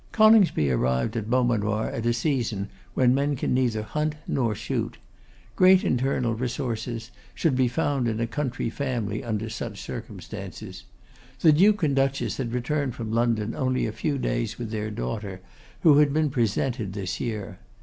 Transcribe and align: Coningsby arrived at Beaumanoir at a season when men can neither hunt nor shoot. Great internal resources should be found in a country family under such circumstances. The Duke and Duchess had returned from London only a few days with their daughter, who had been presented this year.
Coningsby 0.13 0.71
arrived 0.71 1.15
at 1.15 1.29
Beaumanoir 1.29 1.87
at 1.91 2.07
a 2.07 2.11
season 2.13 2.69
when 2.95 3.13
men 3.13 3.35
can 3.35 3.53
neither 3.53 3.83
hunt 3.83 4.15
nor 4.27 4.55
shoot. 4.55 4.97
Great 5.55 5.83
internal 5.83 6.33
resources 6.33 7.11
should 7.35 7.55
be 7.55 7.67
found 7.67 8.07
in 8.07 8.19
a 8.19 8.25
country 8.25 8.71
family 8.71 9.23
under 9.23 9.47
such 9.47 9.79
circumstances. 9.79 10.85
The 11.41 11.51
Duke 11.51 11.83
and 11.83 11.95
Duchess 11.95 12.37
had 12.37 12.51
returned 12.51 12.95
from 12.95 13.11
London 13.11 13.53
only 13.53 13.85
a 13.85 13.91
few 13.91 14.17
days 14.17 14.57
with 14.57 14.71
their 14.71 14.89
daughter, 14.89 15.39
who 15.81 15.99
had 15.99 16.11
been 16.11 16.31
presented 16.31 16.93
this 16.93 17.19
year. 17.21 17.59